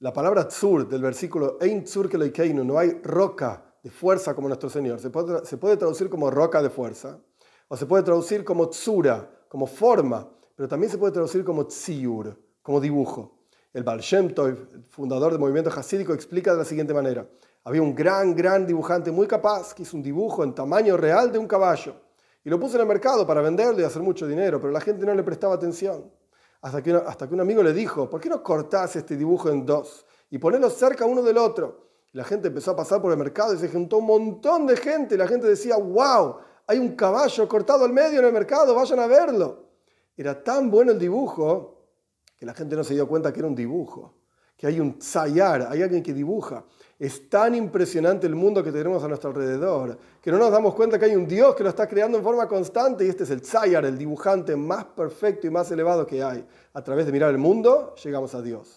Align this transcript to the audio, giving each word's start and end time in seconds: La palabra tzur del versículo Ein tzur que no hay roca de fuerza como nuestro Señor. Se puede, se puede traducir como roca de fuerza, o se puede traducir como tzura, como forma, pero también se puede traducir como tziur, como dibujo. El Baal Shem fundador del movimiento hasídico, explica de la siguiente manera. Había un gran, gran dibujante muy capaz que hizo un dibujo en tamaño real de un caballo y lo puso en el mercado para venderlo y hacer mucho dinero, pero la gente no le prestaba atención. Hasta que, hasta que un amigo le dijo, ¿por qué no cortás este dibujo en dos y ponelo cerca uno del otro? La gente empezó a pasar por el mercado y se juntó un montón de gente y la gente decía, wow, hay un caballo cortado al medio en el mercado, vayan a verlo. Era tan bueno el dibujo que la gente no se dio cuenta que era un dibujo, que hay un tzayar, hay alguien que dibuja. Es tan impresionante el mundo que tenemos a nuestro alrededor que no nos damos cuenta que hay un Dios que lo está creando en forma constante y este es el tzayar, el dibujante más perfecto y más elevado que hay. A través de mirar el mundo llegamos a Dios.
La 0.00 0.12
palabra 0.12 0.48
tzur 0.48 0.88
del 0.88 1.00
versículo 1.00 1.56
Ein 1.60 1.84
tzur 1.84 2.08
que 2.08 2.52
no 2.52 2.78
hay 2.78 3.00
roca 3.02 3.74
de 3.82 3.90
fuerza 3.90 4.34
como 4.34 4.48
nuestro 4.48 4.68
Señor. 4.68 4.98
Se 4.98 5.08
puede, 5.08 5.46
se 5.46 5.56
puede 5.56 5.76
traducir 5.76 6.10
como 6.10 6.30
roca 6.30 6.60
de 6.60 6.68
fuerza, 6.68 7.20
o 7.68 7.76
se 7.76 7.86
puede 7.86 8.02
traducir 8.02 8.44
como 8.44 8.68
tzura, 8.68 9.30
como 9.48 9.66
forma, 9.66 10.28
pero 10.56 10.68
también 10.68 10.90
se 10.90 10.98
puede 10.98 11.12
traducir 11.12 11.44
como 11.44 11.66
tziur, 11.66 12.36
como 12.60 12.80
dibujo. 12.80 13.38
El 13.72 13.84
Baal 13.84 14.00
Shem 14.00 14.34
fundador 14.90 15.32
del 15.32 15.40
movimiento 15.40 15.70
hasídico, 15.70 16.12
explica 16.12 16.52
de 16.52 16.58
la 16.58 16.64
siguiente 16.64 16.92
manera. 16.92 17.28
Había 17.62 17.82
un 17.82 17.94
gran, 17.94 18.34
gran 18.34 18.66
dibujante 18.66 19.10
muy 19.10 19.26
capaz 19.26 19.74
que 19.74 19.82
hizo 19.82 19.96
un 19.96 20.02
dibujo 20.02 20.44
en 20.44 20.54
tamaño 20.54 20.96
real 20.96 21.32
de 21.32 21.38
un 21.38 21.46
caballo 21.46 21.94
y 22.44 22.50
lo 22.50 22.60
puso 22.60 22.76
en 22.76 22.82
el 22.82 22.88
mercado 22.88 23.26
para 23.26 23.40
venderlo 23.40 23.80
y 23.80 23.84
hacer 23.84 24.02
mucho 24.02 24.26
dinero, 24.26 24.60
pero 24.60 24.72
la 24.72 24.80
gente 24.80 25.06
no 25.06 25.14
le 25.14 25.22
prestaba 25.22 25.54
atención. 25.54 26.10
Hasta 26.64 26.82
que, 26.82 26.94
hasta 26.94 27.28
que 27.28 27.34
un 27.34 27.42
amigo 27.42 27.62
le 27.62 27.74
dijo, 27.74 28.08
¿por 28.08 28.22
qué 28.22 28.30
no 28.30 28.42
cortás 28.42 28.96
este 28.96 29.18
dibujo 29.18 29.50
en 29.50 29.66
dos 29.66 30.06
y 30.30 30.38
ponelo 30.38 30.70
cerca 30.70 31.04
uno 31.04 31.22
del 31.22 31.36
otro? 31.36 31.90
La 32.12 32.24
gente 32.24 32.48
empezó 32.48 32.70
a 32.70 32.76
pasar 32.76 33.02
por 33.02 33.12
el 33.12 33.18
mercado 33.18 33.52
y 33.52 33.58
se 33.58 33.68
juntó 33.68 33.98
un 33.98 34.06
montón 34.06 34.66
de 34.66 34.74
gente 34.78 35.14
y 35.14 35.18
la 35.18 35.28
gente 35.28 35.46
decía, 35.46 35.76
wow, 35.76 36.36
hay 36.66 36.78
un 36.78 36.96
caballo 36.96 37.46
cortado 37.48 37.84
al 37.84 37.92
medio 37.92 38.20
en 38.20 38.24
el 38.24 38.32
mercado, 38.32 38.74
vayan 38.74 38.98
a 38.98 39.06
verlo. 39.06 39.66
Era 40.16 40.42
tan 40.42 40.70
bueno 40.70 40.92
el 40.92 40.98
dibujo 40.98 41.82
que 42.34 42.46
la 42.46 42.54
gente 42.54 42.76
no 42.76 42.82
se 42.82 42.94
dio 42.94 43.06
cuenta 43.06 43.30
que 43.30 43.40
era 43.40 43.48
un 43.48 43.54
dibujo, 43.54 44.14
que 44.56 44.66
hay 44.66 44.80
un 44.80 44.98
tzayar, 44.98 45.68
hay 45.70 45.82
alguien 45.82 46.02
que 46.02 46.12
dibuja. 46.12 46.64
Es 46.98 47.28
tan 47.28 47.54
impresionante 47.54 48.26
el 48.26 48.34
mundo 48.34 48.62
que 48.62 48.70
tenemos 48.70 49.02
a 49.02 49.08
nuestro 49.08 49.30
alrededor 49.30 49.98
que 50.24 50.32
no 50.32 50.38
nos 50.38 50.50
damos 50.50 50.74
cuenta 50.74 50.98
que 50.98 51.04
hay 51.04 51.16
un 51.16 51.28
Dios 51.28 51.54
que 51.54 51.62
lo 51.62 51.68
está 51.68 51.86
creando 51.86 52.16
en 52.16 52.24
forma 52.24 52.48
constante 52.48 53.04
y 53.04 53.10
este 53.10 53.24
es 53.24 53.30
el 53.30 53.42
tzayar, 53.42 53.84
el 53.84 53.98
dibujante 53.98 54.56
más 54.56 54.86
perfecto 54.86 55.46
y 55.46 55.50
más 55.50 55.70
elevado 55.70 56.06
que 56.06 56.22
hay. 56.22 56.46
A 56.72 56.82
través 56.82 57.04
de 57.04 57.12
mirar 57.12 57.30
el 57.30 57.36
mundo 57.36 57.94
llegamos 58.02 58.34
a 58.34 58.40
Dios. 58.40 58.70